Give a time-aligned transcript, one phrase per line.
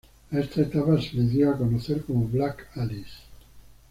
[0.31, 3.19] A esta etapa se le dio a conocer como "Black Alice".